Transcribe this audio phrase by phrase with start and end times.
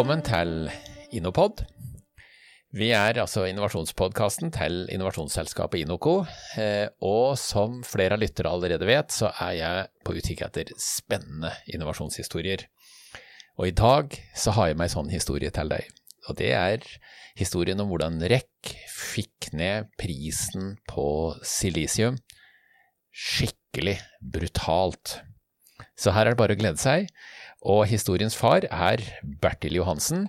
[0.00, 0.70] Velkommen til
[1.12, 1.58] Innopod.
[2.72, 6.22] Vi er altså innovasjonspodkasten til innovasjonsselskapet Inoco,
[6.56, 11.50] eh, og som flere av lyttere allerede vet, så er jeg på utkikk etter spennende
[11.68, 12.64] innovasjonshistorier.
[13.60, 15.92] Og i dag så har jeg med en sånn historie til deg,
[16.30, 16.88] og det er
[17.36, 21.10] historien om hvordan REC fikk ned prisen på
[21.44, 22.16] silisium
[23.12, 25.18] skikkelig brutalt.
[25.92, 27.12] Så her er det bare å glede seg.
[27.60, 29.02] Og historiens far er
[29.42, 30.28] Bertil Johansen.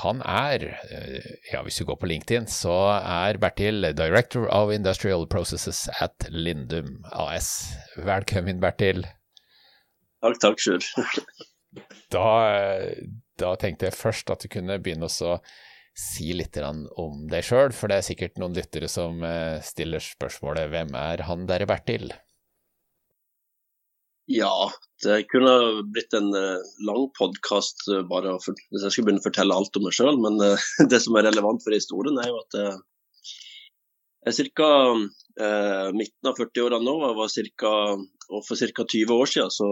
[0.00, 0.70] Han er,
[1.50, 7.02] ja hvis du går på LinkedIn, så er Bertil Director of Industrial Processes at Lindum
[7.12, 7.74] AS.
[7.98, 9.02] Velkommen, Bertil.
[10.22, 10.80] Takk, takk, sjøl.
[12.14, 12.28] da,
[13.42, 15.36] da, tenkte jeg først at du kunne begynne å
[15.92, 19.20] si litt om deg sjøl, for det er sikkert noen lyttere som
[19.66, 22.14] stiller spørsmålet hvem er han derre Bertil?
[24.30, 24.70] Ja,
[25.02, 26.30] det kunne blitt en
[26.86, 30.18] lang podkast bare hvis jeg skulle begynne å fortelle alt om meg sjøl.
[30.22, 30.38] Men
[30.92, 32.58] det som er relevant for historien, er jo at
[34.22, 34.70] jeg er ca.
[35.40, 36.94] Eh, midten av 40-åra nå.
[37.06, 37.70] Jeg var cirka,
[38.30, 38.84] og for ca.
[38.84, 39.70] 20 år siden så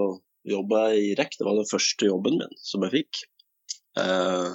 [0.48, 1.36] jobba jeg i REC.
[1.38, 3.22] Det var den første jobben min som jeg fikk.
[4.00, 4.48] Eh,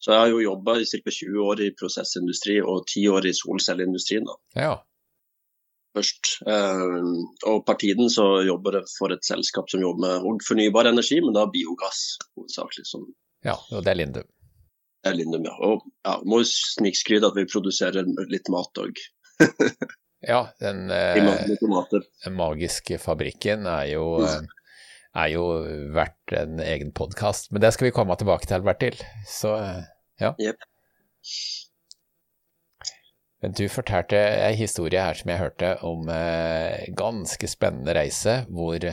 [0.00, 1.16] så jeg har jo jobba i ca.
[1.16, 4.28] 20 år i prosessindustri og 10 år i solcelleindustrien.
[4.28, 4.38] da.
[4.60, 4.76] Ja
[5.96, 6.36] først.
[7.50, 11.34] og per tiden så jobber jeg for et selskap som jobber med fornybar energi, men
[11.36, 12.86] da biogass hovedsakelig.
[12.88, 13.08] Som
[13.46, 14.28] ja, og det er Lindum.
[15.00, 15.54] Det er Lindum, ja.
[15.64, 19.00] Og ja, må snikskryte at vi produserer litt mat òg.
[20.32, 20.90] ja, den,
[22.24, 24.04] den magiske fabrikken er jo,
[25.22, 25.46] er jo
[25.96, 27.48] verdt en egen podkast.
[27.54, 29.00] Men det skal vi komme tilbake til, Bertil.
[29.28, 29.56] Så
[30.20, 30.34] ja.
[30.36, 30.68] Yep.
[33.40, 38.84] Men du fortalte ei historie her som jeg hørte om eh, ganske spennende reise, hvor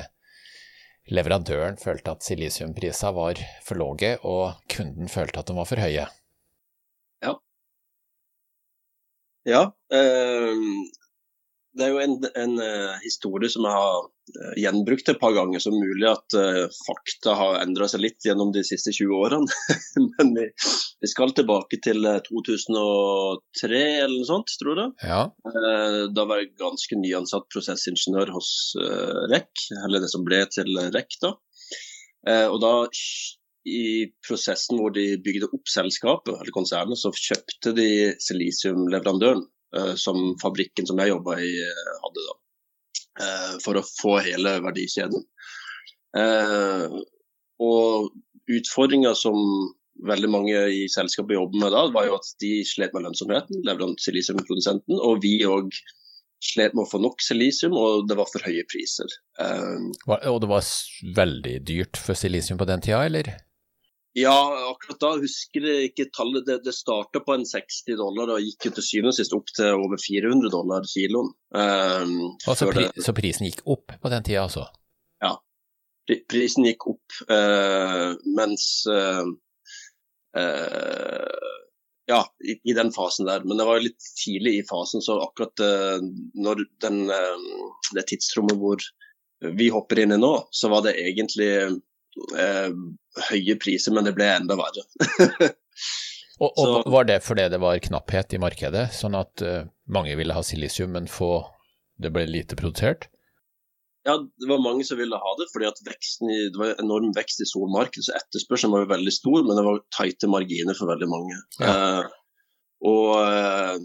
[1.11, 6.07] leverandøren følte at silisiumprisene var for lave, og kunden følte at de var for høye.
[7.23, 7.33] Ja.
[9.47, 9.63] Ja.
[9.91, 10.63] Eh,
[11.77, 14.07] det er jo en, en uh, historie som jeg har
[14.57, 15.61] gjenbrukt et par ganger.
[15.63, 19.59] Så mulig at uh, fakta har endra seg litt gjennom de siste 20 årene.
[20.17, 20.47] Men vi,
[21.01, 24.93] vi, skal tilbake til 2003 eller noe sånt, tror jeg.
[25.07, 25.23] Ja.
[26.13, 28.51] da var jeg ganske nyansatt prosessingeniør hos
[29.31, 31.19] REC, eller det som ble til REC.
[31.23, 31.33] da.
[32.51, 32.73] og da
[33.67, 37.89] i prosessen hvor de bygde opp selskapet, eller konsernet, så kjøpte de
[38.23, 39.43] silisiumleverandøren
[39.99, 42.37] som fabrikken som jeg jobba i hadde, da.
[43.63, 45.23] For å få hele verdikjeden.
[47.57, 48.11] Og
[48.47, 49.37] utfordringa som
[50.07, 53.63] veldig mange i selskapet jobber med da, var jo at de slet med lønnsomheten,
[54.03, 55.73] silisiumprodusenten, og vi òg
[56.43, 59.09] slet med å få nok silisium, og det var for høye priser.
[59.41, 60.69] Og det var
[61.17, 63.33] veldig dyrt for silisium på den tida, eller?
[64.17, 64.33] Ja,
[64.71, 66.47] akkurat da husker jeg ikke tallet.
[66.47, 69.51] Det, det starta på en 60 dollar og gikk jo til syvende og sist opp
[69.53, 71.29] til over 400 dollar kiloen.
[71.53, 72.15] Um,
[72.49, 74.65] altså, pri, så prisen gikk opp på den tida, altså?
[75.21, 75.35] Ja,
[76.33, 79.21] prisen gikk opp, uh, mens uh,
[80.41, 81.53] uh,
[82.09, 83.45] Ja, i, i, den fasen der.
[83.45, 85.61] Men det var jo litt tidlig i fasen, så akkurat
[86.39, 87.03] når den,
[87.93, 88.81] det tidsrommet hvor
[89.59, 91.51] vi hopper inn i nå, så var det egentlig
[92.39, 92.71] eh,
[93.31, 94.85] høye priser, men det ble enda verre.
[96.43, 100.15] og, og Så, Var det fordi det var knapphet i markedet, sånn at uh, mange
[100.19, 101.45] ville ha silisium, men få
[101.97, 103.09] det ble lite produsert?
[104.07, 107.41] Ja, det var mange som ville ha det, fordi at i, det var enorm vekst
[107.43, 108.05] i solmarkedet.
[108.07, 111.39] Så etterspørselen var jo veldig stor, men det var tighte marginer for veldig mange.
[111.59, 111.73] Ja.
[111.73, 112.13] Eh,
[112.87, 113.75] og eh,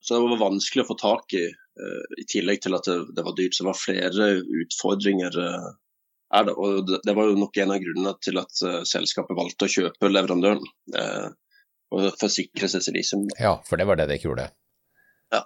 [0.00, 3.24] Så det var vanskelig å få tak i, eh, i tillegg til at det, det,
[3.26, 3.56] var dyrt.
[3.56, 4.30] Så det var flere
[4.62, 5.68] utfordringer eh,
[6.34, 6.56] er det.
[6.58, 10.10] Og det var jo nok en av grunnene til at uh, selskapet valgte å kjøpe
[10.10, 10.62] leverandøren.
[10.96, 11.30] Uh,
[11.94, 13.26] og forsikre seg silisium.
[13.38, 14.48] Ja, for det var det de ikke gjorde.
[15.30, 15.44] Ja.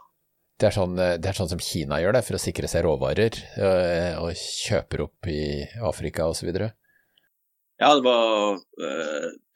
[0.60, 3.36] Det er, sånn, det er sånn som Kina gjør det, for å sikre seg råvarer,
[4.22, 5.42] og kjøper opp i
[5.84, 6.48] Afrika osv.
[6.56, 8.56] Ja, det var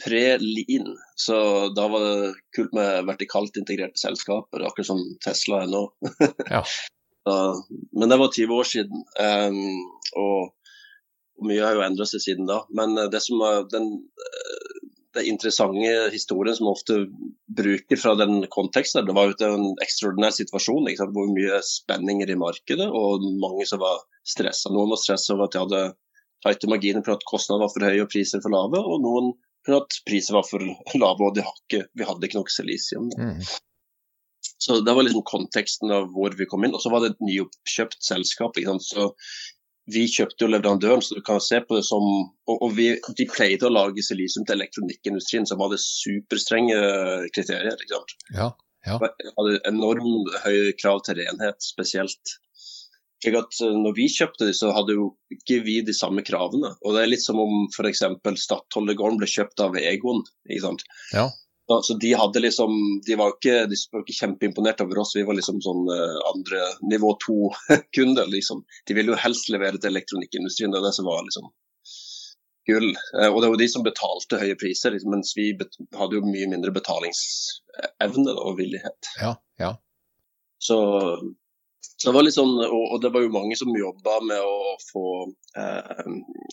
[0.04, 1.38] pre-lean, så
[1.72, 5.86] da var det kult med vertikalt integrerte selskaper, akkurat som Tesla er nå.
[6.58, 6.60] ja.
[7.96, 9.06] men det var 20 år siden.
[9.16, 9.80] Um,
[10.20, 10.52] og
[11.42, 12.62] mye har jo endret seg siden da.
[12.74, 13.88] Men det som er den,
[15.16, 16.98] den interessante historien som ofte
[17.52, 20.90] bruker fra den konteksten, det var jo en ekstraordinær situasjon.
[21.02, 24.72] Hvor mye spenninger i markedet, og mange som var stressa.
[24.72, 25.82] Noen var stressa over at de hadde
[26.42, 29.34] tighte marginer for at kostnadene var for høye og priser for lave, og noen
[29.66, 30.62] for at priser var for
[30.98, 33.10] lave og ikke, vi hadde ikke nok silisium.
[33.14, 33.44] Mm.
[34.62, 36.74] Så Det var liksom konteksten av hvor vi kom inn.
[36.74, 38.58] Og så var det et nyoppkjøpt selskap.
[38.82, 39.08] Så
[39.90, 42.04] vi kjøpte jo leverandøren, så du kan se på det som
[42.46, 46.76] Og, og vi, de pleide å lage silisium til elektronikkindustrien, som hadde superstrenge
[47.34, 47.74] kriterier.
[47.78, 48.14] ikke sant?
[48.34, 48.48] Ja,
[48.86, 48.98] ja.
[48.98, 52.36] Hadde enormt høye krav til renhet, spesielt.
[53.22, 56.74] Slik at eh, når vi kjøpte de, så hadde jo ikke vi de samme kravene.
[56.82, 58.02] Og det er litt som om f.eks.
[58.42, 60.24] Stadholdergården ble kjøpt av Egon.
[60.50, 60.84] ikke sant?
[61.14, 61.28] Ja.
[61.66, 62.72] Så, så de hadde liksom
[63.06, 66.62] De var ikke, de var ikke kjempeimponert over oss, vi var liksom sånn uh, andre
[66.90, 68.64] nivå to-kunder, liksom.
[68.88, 71.52] De ville jo helst levere til elektronikkindustrien, det er det som var liksom
[72.70, 72.90] gull.
[73.14, 75.52] Uh, og det var de som betalte høye priser, liksom, mens vi
[75.98, 79.14] hadde jo mye mindre betalingsevne og villighet.
[79.22, 79.76] Ja, ja.
[80.62, 80.78] Så
[82.04, 85.06] det var litt sånn, og, det var jo mange som jobba med å få
[85.58, 86.04] eh,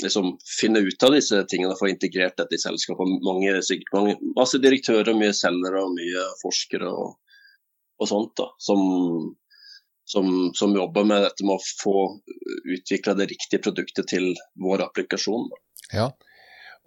[0.03, 3.17] liksom finne ut av disse tingene, få integrert dette i selskapet.
[3.25, 7.17] Mange, sikkert mange, masse direktører, mye selgere og mye forskere og,
[7.99, 8.35] og sånt.
[8.37, 8.81] da, som,
[10.09, 11.95] som, som, jobber med dette med å få
[12.77, 15.49] utvikla det riktige produktet til vår applikasjon.
[15.93, 16.11] Ja,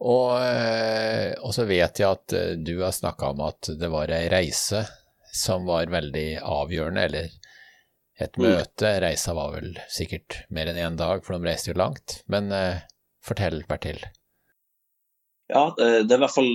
[0.03, 4.11] og, eh, og, så vet jeg at eh, du har snakka om at det var
[4.11, 4.83] ei reise
[5.33, 7.31] som var veldig avgjørende, eller
[8.25, 8.47] et mm.
[8.47, 8.95] møte.
[9.05, 12.21] Reisa var vel sikkert mer enn én dag, for de reiste jo langt.
[12.33, 12.83] Men eh,
[13.25, 14.03] fortell, Bertil.
[15.53, 16.53] Ja, det er i hvert fall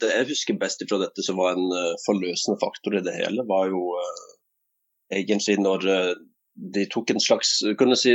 [0.00, 3.44] det jeg husker best fra dette som var en uh, forløsende faktor i det hele,
[3.44, 4.22] var jo uh,
[5.12, 5.84] egentlig når
[6.74, 8.12] de tok en slags kunne si,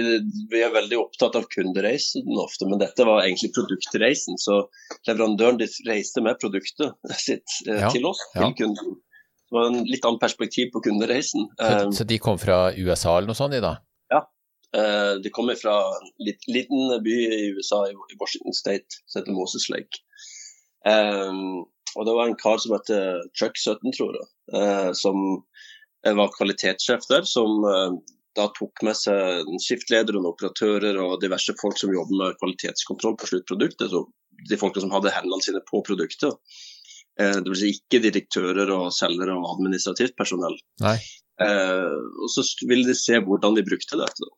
[0.52, 4.38] Vi er veldig opptatt av kundereisen ofte, men dette var egentlig produktreisen.
[4.42, 4.66] Så
[5.08, 8.46] leverandøren de reiste med produktet sitt ja, til oss, ja.
[8.46, 8.98] til kunden.
[9.56, 11.46] Det var en litt annen perspektiv på kundereisen.
[11.56, 13.78] Så, eh, så de kom fra USA eller noe sånt, de da?
[14.12, 14.20] Ja,
[14.76, 16.10] eh, de kommer fra en
[16.52, 20.04] liten by i USA, i Washington State, som heter Moses Lake.
[20.86, 21.64] Um,
[21.96, 22.92] og det var en kar som het
[23.32, 25.22] Chuck Sutton, tror jeg, som
[26.04, 27.24] var kvalitetssjef der.
[27.24, 27.64] Som
[28.36, 33.32] da tok med seg skiftledere og operatører og diverse folk som jobber med kvalitetskontroll på
[33.32, 33.96] sluttproduktet.
[33.96, 34.04] Så
[34.50, 36.36] de folkene som hadde hendene sine på produktet.
[37.20, 40.58] Eh, det vil si ikke direktører og selgere og administrativt personell.
[40.84, 40.98] Nei.
[41.44, 44.32] Eh, og så ville de se hvordan de brukte dette.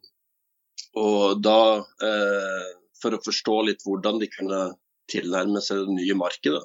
[0.98, 2.68] Og da, eh,
[3.02, 4.62] for å forstå litt hvordan de kunne
[5.10, 6.62] tilnærme seg det nye markedet,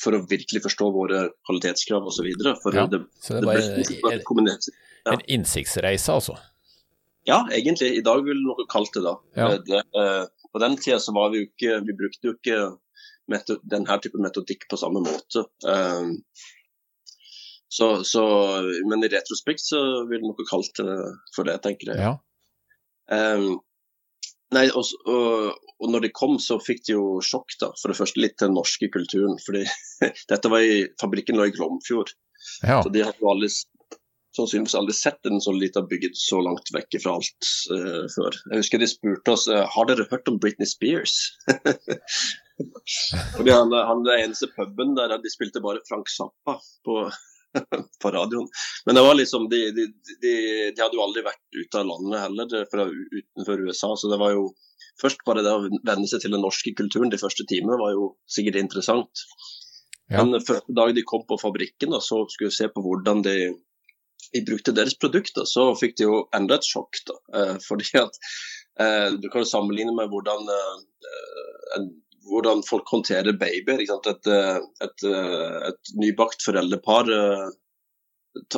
[0.00, 2.26] for å virkelig forstå våre kvalitetskrav osv.
[2.26, 5.12] Ja, det, så det var en, ja.
[5.12, 6.34] en innsiktsreise, altså?
[7.28, 7.92] Ja, egentlig.
[8.00, 9.14] I dag ville noe kalt det da.
[9.38, 9.52] Ja.
[9.62, 9.84] Det,
[10.50, 12.56] på den tida så var vi jo ikke Vi brukte jo ikke
[13.30, 15.44] denne typen metodikk på samme måte.
[15.64, 16.16] Um,
[17.70, 18.22] så, så,
[18.90, 19.80] men i retrospekt så
[20.10, 20.94] vil noe kalt det
[21.36, 22.02] for det, tenker jeg.
[22.02, 22.16] Ja.
[23.10, 23.60] Um,
[24.54, 27.70] nei, og, og, og, når de kom, så fikk de jo sjokk, da.
[27.78, 29.38] For det første litt til den norske kulturen.
[29.46, 29.62] fordi
[30.32, 32.10] dette var i fabrikken lå i Glomfjord.
[32.64, 32.80] Ja.
[32.82, 33.52] Så de hadde jo aldri
[34.36, 38.36] sannsynligvis aldri sett en så liten bygd så langt vekk fra alt uh, før.
[38.50, 41.16] Jeg husker de spurte oss uh, har dere hørt om Britney Spears.
[43.36, 46.96] Fordi han, han den eneste puben der de spilte bare Frank Zappa på,
[48.02, 48.48] på radioen.
[48.86, 50.34] Men det var liksom, de, de, de,
[50.74, 53.94] de, hadde jo aldri vært ute av landet heller, fra utenfor USA.
[53.96, 54.50] Så det var jo
[55.00, 58.12] først bare det å venne seg til den norske kulturen de første timene var jo
[58.30, 59.24] sikkert interessant.
[60.10, 60.24] Ja.
[60.24, 63.36] Men første dag de kom på fabrikken og så skulle se på hvordan de,
[64.34, 67.02] de brukte deres produkter, så fikk de jo enda et sjokk.
[67.06, 68.18] da, eh, fordi at
[68.82, 70.78] eh, Du kan jo sammenligne med hvordan eh,
[71.78, 71.90] en
[72.28, 73.82] hvordan folk håndterer babyer.
[73.84, 77.46] Et, eh, et, eh, et, nybakt foreldrepar eh,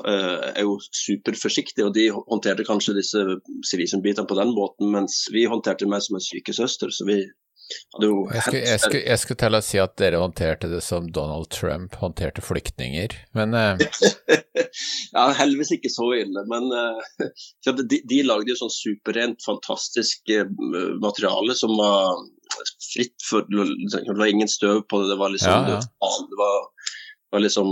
[0.06, 3.22] er jo superforsiktig, og de håndterte kanskje disse
[3.68, 6.92] civilbitene på den måten, mens vi håndterte meg som en sykesøster.
[6.92, 7.22] så vi
[7.72, 11.48] jeg skulle, jeg, skulle, jeg skulle, til å si at dere håndterte det som Donald
[11.54, 13.56] Trump håndterte flyktninger, men.
[15.12, 16.44] Ja, heldigvis ikke så ille.
[16.50, 17.28] Men uh,
[17.82, 20.48] de, de, lagde jo sånn superrent, fantastisk uh,
[21.02, 22.22] materiale som var
[22.92, 25.12] fritt for Det var ingen støv på det.
[25.12, 26.12] Det var liksom, ja, ja.
[26.28, 26.58] Det var,
[27.32, 27.70] var liksom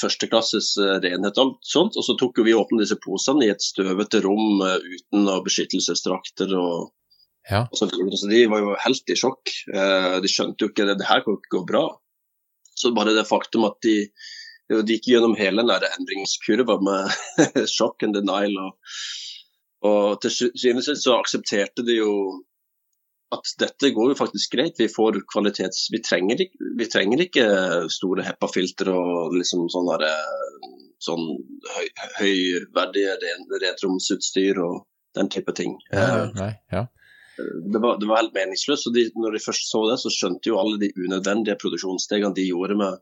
[0.00, 1.96] førsteklasses renhet og alt sånt.
[1.96, 6.90] Og så tok vi åpne disse posene i et støvete rom uten beskyttelsesdrakter og
[7.50, 7.68] ja.
[7.72, 9.52] Så, så, de var jo helt i sjokk.
[9.72, 11.86] Eh, de skjønte jo ikke det, det her kan ikke gå bra.
[12.76, 14.10] Så bare det faktum at de,
[14.68, 17.14] de gikk gjennom hele den endringskurva med
[17.76, 18.54] sjokk and denial.
[18.64, 19.00] Og,
[19.88, 22.12] og til syvende og sist så aksepterte de jo
[23.34, 24.78] at dette går jo faktisk greit.
[24.80, 25.88] Vi får kvalitets...
[25.92, 27.48] Vi trenger ikke, vi trenger ikke
[27.92, 29.90] store HEPA-filtre og liksom sånn
[31.04, 31.26] sånn
[31.76, 33.18] høy, høyverdige
[33.62, 34.80] retromsutstyr og
[35.16, 35.76] den type ting.
[35.92, 36.88] Ja, nei, ja
[37.72, 38.88] det var, det var, helt meningsløst.
[38.88, 42.48] og de, Når de først så det, så skjønte jo alle de unødvendige produksjonsstegene de
[42.48, 42.98] gjorde med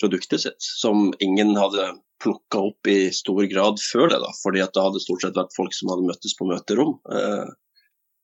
[0.00, 4.20] produktet sitt, som ingen hadde plukka opp i stor grad før det.
[4.24, 6.96] da, fordi at det hadde stort sett vært folk som hadde møttes på møterom.
[7.14, 7.48] Eh,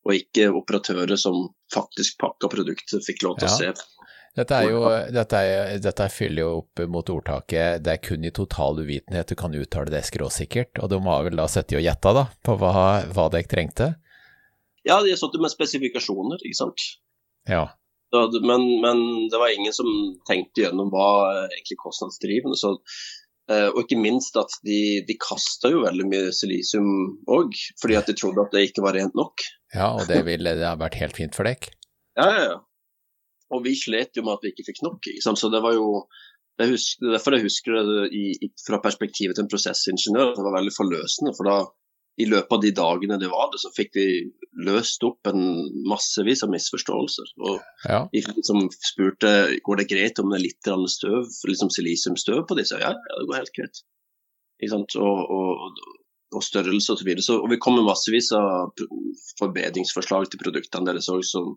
[0.04, 3.54] og ikke operatører som faktisk pakka produktet, fikk lov til ja.
[3.54, 3.90] å se.
[4.34, 4.80] Dette, jo,
[5.14, 9.36] dette, er, dette, fyller jo opp mot ordtaket 'det er kun i total uvitenhet du
[9.38, 12.72] kan uttale det skråsikkert', og de har vel da sittet og gjetta da, på hva,
[13.14, 13.92] hva dere trengte?
[14.82, 16.88] Ja, de har sittet med spesifikasjoner, ikke sant.
[17.48, 17.68] Ja.
[18.14, 19.88] Men, men, det var ingen som
[20.28, 21.10] tenkte gjennom hva
[21.50, 22.58] egentlig kostnadsdrivende.
[22.60, 22.76] Så
[23.44, 26.86] Uh, og ikke minst at de, de kasta jo veldig mye silisium
[27.28, 29.44] òg, fordi at de trodde at det ikke var rent nok.
[29.74, 31.68] Ja, og det ville det ha vært helt fint for deg?
[32.14, 32.56] Ja, ja, ja.
[33.50, 35.02] Og vi slet jo med at vi ikke fikk nok.
[35.10, 35.34] Liksom.
[35.36, 36.06] Så det var jo
[36.62, 40.54] jeg husker, Derfor jeg husker det i, i, fra perspektivet til en prosessingeniør, det var
[40.54, 41.32] veldig forløsende.
[41.34, 41.56] For da
[42.16, 44.06] i løpet av de dagene det var det, så fikk vi
[44.66, 45.42] løst opp en
[45.90, 47.32] massevis av misforståelser.
[47.42, 48.04] Og ja.
[48.12, 49.32] vi liksom spurte
[49.66, 52.78] går det greit om det er litt støv, liksom silisiumstøv på disse.
[52.78, 53.82] Ja, ja, det går helt greit.
[54.70, 55.80] Og, og,
[56.30, 57.26] og, størrelse og så videre.
[57.26, 58.70] Så, og vi kom med massevis av
[59.40, 61.56] forbedringsforslag til produktene deres òg, som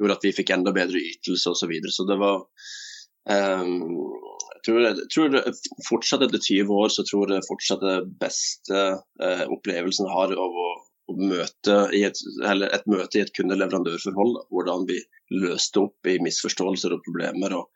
[0.00, 1.62] gjorde at vi fikk enda bedre ytelse osv.
[1.62, 1.94] Så, videre.
[1.94, 2.42] så det var
[3.62, 3.86] um,
[4.66, 5.36] tror, jeg tror
[5.88, 8.80] fortsatt etter 20 år så tror jeg fortsatt det beste
[9.22, 10.68] eh, opplevelsen jeg har av å,
[11.12, 14.42] å møte et, et, møte i et kunde-leverandørforhold.
[14.54, 15.00] Hvordan vi
[15.34, 17.70] løste opp i misforståelser og problemer og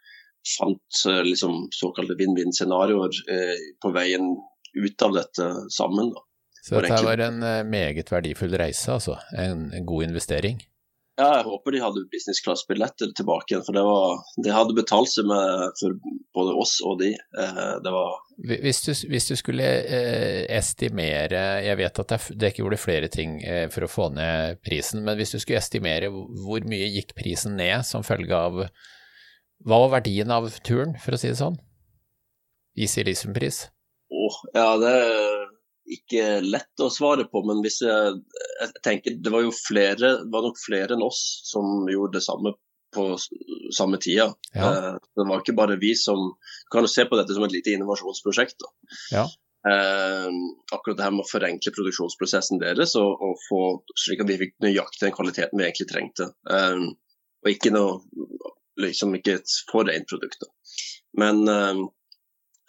[0.56, 4.34] fant eh, liksom, såkalte vinn-vinn-scenarioer eh, på veien
[4.76, 6.12] ut av dette sammen.
[6.14, 6.24] Da.
[6.62, 9.18] Så dette var en eh, meget verdifull reise, altså.
[9.38, 10.62] En, en god investering?
[11.16, 13.64] Ja, jeg håper de hadde business class-billetter tilbake igjen.
[13.64, 15.96] For det, var, det hadde betalt seg med for
[16.36, 17.14] både oss og de.
[17.16, 22.78] Eh, det var hvis du, hvis du skulle eh, estimere, jeg vet at dere gjorde
[22.80, 26.90] flere ting eh, for å få ned prisen, men hvis du skulle estimere hvor mye
[26.98, 28.66] gikk prisen ned som følge av
[29.64, 31.56] Hva var verdien av turen, for å si det sånn?
[32.76, 33.70] I silisiumpris?
[34.12, 34.92] Oh, ja, det
[35.86, 38.20] ikke lett å svare på, men hvis jeg,
[38.60, 42.54] jeg tenker det var jo flere, var nok flere enn oss som gjorde det samme
[42.96, 43.08] på
[43.76, 44.30] samme tida.
[44.54, 44.70] Ja.
[44.70, 47.54] Eh, det var ikke bare vi som Du kan jo se på dette som et
[47.54, 48.64] lite innovasjonsprosjekt.
[49.12, 49.26] Ja.
[49.66, 50.30] Eh,
[50.72, 53.60] akkurat det her med å forenkle produksjonsprosessen deres, og, og få,
[53.98, 56.30] slik at vi fikk nøyaktig den kvaliteten vi egentlig trengte.
[56.50, 56.86] Eh,
[57.44, 58.00] og ikke noe
[58.82, 60.42] liksom ikke et for rent produkt.
[60.42, 60.50] Da.
[61.22, 61.84] Men eh,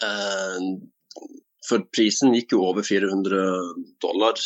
[0.08, 0.70] eh,
[1.68, 3.42] for prisen gikk jo over 400
[4.04, 4.40] dollar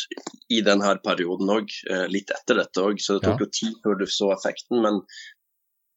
[0.52, 3.46] i denne perioden òg, eh, litt etter dette òg, så det tok ja.
[3.46, 4.82] jo tid før du så effekten.
[4.84, 5.02] Men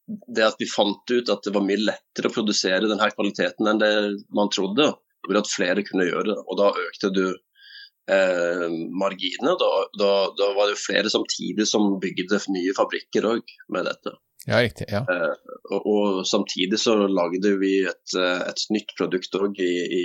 [0.06, 3.82] det at vi fant ut at det var mye lettere å produsere denne kvaliteten enn
[3.82, 3.94] det
[4.38, 4.92] man trodde,
[5.26, 6.38] gjorde at flere kunne gjøre det.
[6.46, 8.68] Og da økte du eh,
[9.02, 9.56] marginene.
[9.62, 14.16] Da, da, da, var det flere samtidig som bygde nye fabrikker òg med dette.
[14.46, 15.02] Ja, riktig, ja.
[15.10, 20.04] Eh, og, og, samtidig så lagde vi et, eh, et nytt produkt òg i, i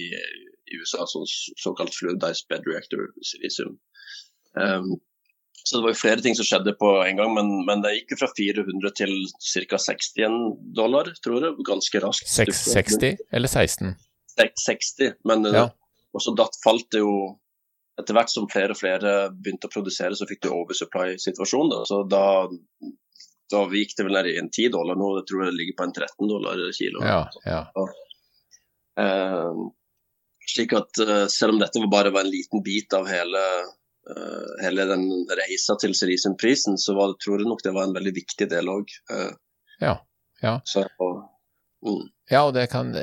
[0.71, 1.29] i USA, sånn
[1.61, 3.79] såkalt fluidized bed reactor silisium.
[4.59, 4.99] Um,
[5.65, 8.15] så det var jo flere ting som skjedde på en gang, men, men det gikk
[8.15, 9.13] jo fra 400 til
[9.69, 9.81] ca.
[9.85, 10.39] 61
[10.77, 12.31] dollar, tror jeg, ganske raskt.
[12.33, 13.93] 60 eller 16?
[14.41, 15.67] 60, men ja.
[16.17, 17.15] også da falt det jo
[18.01, 21.73] Etter hvert som flere og flere begynte å produsere, så fikk du oversupply-situasjon.
[21.85, 22.23] Så da,
[23.53, 25.85] da gikk det vel ned i en 10 dollar nå, jeg tror det ligger på
[25.85, 27.03] en 13 dollar kilo.
[27.05, 27.59] Ja, ja.
[27.77, 27.93] Og,
[29.03, 29.61] uh,
[30.49, 33.43] slik at uh, selv om dette bare var en liten bit av hele,
[34.11, 35.07] uh, hele den
[35.41, 38.95] reisa til silisiumprisen, så var, tror jeg nok det var en veldig viktig del òg.
[39.13, 39.33] Eh.
[39.87, 39.99] ja.
[40.41, 40.55] Ja.
[40.65, 40.87] Så,
[41.85, 42.05] mm.
[42.33, 42.95] ja, og det kan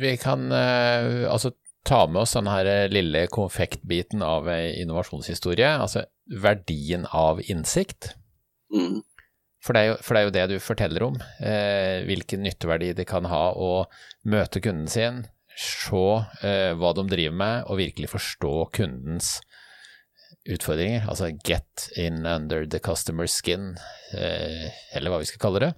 [0.00, 1.50] Vi kan altså
[1.84, 6.06] ta med oss den her lille konfektbiten av innovasjonshistorie, altså
[6.40, 8.14] verdien av innsikt.
[8.72, 9.02] Mm.
[9.64, 13.04] For det, jo, for det, er jo, det du forteller om, eh, hvilken nytteverdi det
[13.08, 13.84] kan ha å
[14.28, 15.26] møte kunden sin,
[15.60, 16.04] se
[16.46, 19.38] eh, hva de driver med, og virkelig forstå kundens
[20.48, 21.04] utfordringer.
[21.08, 23.76] Altså get in under the customer's skin,
[24.16, 25.70] eh, eller hva vi skal kalle det.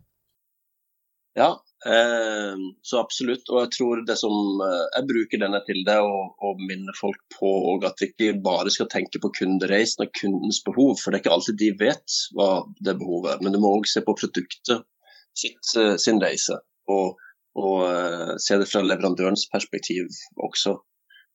[1.38, 1.48] Ja,
[1.88, 3.48] eh, så absolutt.
[3.50, 4.34] Og jeg tror det som
[4.66, 7.52] eh, Jeg bruker denne til det og, og minner folk på
[7.88, 11.36] at vi ikke bare skal tenke på kundereisen og kundens behov, for det er ikke
[11.38, 12.50] alltid de vet hva
[12.84, 13.44] det behovet er.
[13.44, 14.84] Men du må òg se på produktet
[15.32, 15.64] sitt,
[15.98, 16.60] sin reise.
[16.92, 17.16] og
[17.58, 20.08] og uh, se det fra leverandørens perspektiv
[20.46, 20.76] også.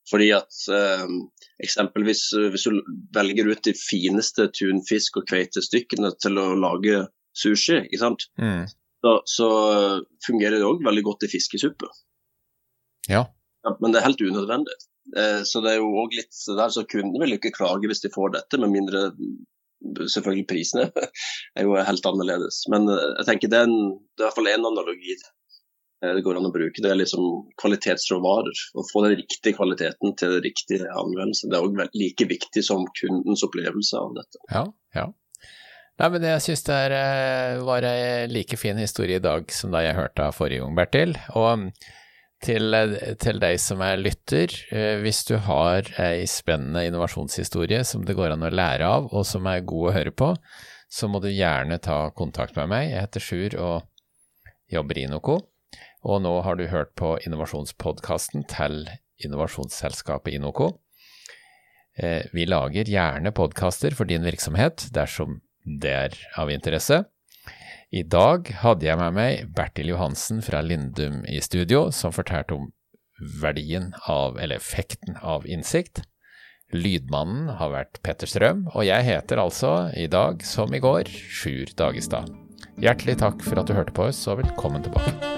[0.09, 1.05] Fordi at uh,
[1.63, 2.79] eksempelvis uh, hvis du
[3.15, 7.05] velger ut de fineste tunfisk- og kveitestykkene til å lage
[7.37, 8.27] sushi, ikke sant?
[8.41, 8.65] Mm.
[9.05, 9.47] Så, så,
[10.25, 11.89] fungerer det òg veldig godt i fiskesuppe.
[13.07, 13.27] Ja.
[13.63, 13.75] ja.
[13.77, 14.73] Men det er helt unødvendig.
[15.47, 18.33] så det er jo òg litt der, så Kundene vil ikke klage hvis de får
[18.33, 19.11] dette, med mindre
[20.09, 20.87] selvfølgelig prisene
[21.61, 22.63] er jo helt annerledes.
[22.73, 25.36] Men jeg tenker det er, en, det er i hvert fall én analogi Eh,
[26.01, 27.23] det går an å bruke det liksom
[27.57, 28.63] kvalitetsråvarer.
[28.77, 31.49] Å få den riktige kvaliteten til den riktige anvendelse.
[31.49, 34.43] Det er òg like viktig som kundens opplevelse av dette.
[34.53, 34.65] Ja,
[34.97, 35.07] ja.
[35.97, 39.73] Nei, men jeg syns det er, eh, var en like fin historie i dag som
[39.73, 41.17] da jeg hørte av forrige gang, Bertil.
[41.33, 41.71] Og
[42.45, 42.77] til,
[43.17, 48.35] til deg som er lytter, eh, hvis du har ei spennende innovasjonshistorie som det går
[48.35, 50.35] an å lære av, og som er god å høre på,
[50.87, 52.91] så må du gjerne ta kontakt med meg.
[52.91, 55.41] Jeg heter Sjur og jobber i Inoco.
[56.07, 58.85] Og nå har du hørt på innovasjonspodkasten til
[59.23, 60.77] innovasjonsselskapet Inoco.
[61.97, 67.03] Eh, vi lager gjerne podkaster for din virksomhet dersom det er av interesse.
[67.91, 72.67] I dag hadde jeg med meg Bertil Johansen fra Lindum i studio, som fortalte om
[73.41, 76.03] verdien av, eller effekten av innsikt.
[76.75, 81.71] Lydmannen har vært Petter Strøm, og jeg heter altså i dag, som i går, Sjur
[81.79, 82.27] Dagestad.
[82.83, 85.36] Hjertelig takk for at du hørte på oss, og velkommen tilbake.